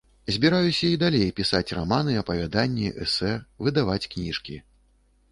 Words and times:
Збіраюся 0.35 0.85
і 0.91 0.99
далей 1.01 1.25
пісаць 1.39 1.73
раманы, 1.79 2.15
апавяданні, 2.21 2.87
эсэ, 3.05 3.29
выдаваць 3.67 4.09
кніжкі. 4.15 4.57